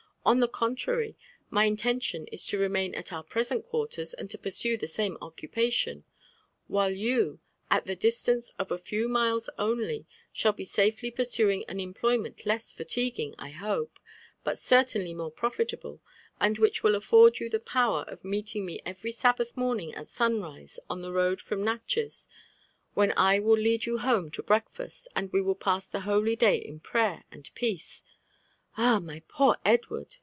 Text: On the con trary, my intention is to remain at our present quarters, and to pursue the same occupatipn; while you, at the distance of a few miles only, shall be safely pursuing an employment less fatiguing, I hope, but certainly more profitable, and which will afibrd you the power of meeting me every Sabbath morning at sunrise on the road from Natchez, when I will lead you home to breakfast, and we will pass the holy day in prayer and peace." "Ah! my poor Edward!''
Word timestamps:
On 0.23 0.39
the 0.39 0.47
con 0.47 0.75
trary, 0.75 1.15
my 1.49 1.65
intention 1.65 2.27
is 2.27 2.45
to 2.45 2.59
remain 2.59 2.93
at 2.93 3.11
our 3.11 3.23
present 3.23 3.65
quarters, 3.65 4.13
and 4.13 4.29
to 4.29 4.37
pursue 4.37 4.77
the 4.77 4.87
same 4.87 5.17
occupatipn; 5.19 6.03
while 6.67 6.91
you, 6.91 7.39
at 7.71 7.85
the 7.87 7.95
distance 7.95 8.51
of 8.59 8.69
a 8.69 8.77
few 8.77 9.09
miles 9.09 9.49
only, 9.57 10.05
shall 10.31 10.53
be 10.53 10.63
safely 10.63 11.09
pursuing 11.09 11.65
an 11.67 11.79
employment 11.79 12.45
less 12.45 12.71
fatiguing, 12.71 13.33
I 13.39 13.49
hope, 13.49 13.99
but 14.43 14.59
certainly 14.59 15.15
more 15.15 15.31
profitable, 15.31 16.01
and 16.39 16.59
which 16.59 16.83
will 16.83 16.93
afibrd 16.93 17.39
you 17.39 17.49
the 17.49 17.59
power 17.59 18.05
of 18.07 18.23
meeting 18.23 18.63
me 18.63 18.79
every 18.85 19.11
Sabbath 19.11 19.57
morning 19.57 19.91
at 19.95 20.05
sunrise 20.07 20.79
on 20.87 21.01
the 21.01 21.11
road 21.11 21.41
from 21.41 21.63
Natchez, 21.63 22.29
when 22.93 23.11
I 23.17 23.39
will 23.39 23.57
lead 23.57 23.87
you 23.87 23.97
home 23.97 24.29
to 24.31 24.43
breakfast, 24.43 25.07
and 25.15 25.33
we 25.33 25.41
will 25.41 25.55
pass 25.55 25.87
the 25.87 26.01
holy 26.01 26.35
day 26.35 26.57
in 26.57 26.79
prayer 26.79 27.23
and 27.31 27.49
peace." 27.55 28.03
"Ah! 28.77 28.99
my 29.01 29.21
poor 29.27 29.57
Edward!'' 29.65 30.15